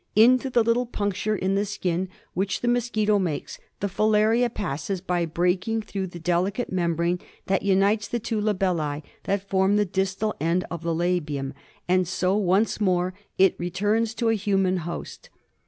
[0.15, 5.27] Into the little puncture in the skin which the mosquito makes the filaria passes by
[5.27, 10.65] breaking through the delicate membrane that unites the two labellse that form the distal end
[10.71, 11.53] of the labium,
[11.87, 15.29] and so once more it returns to a human host.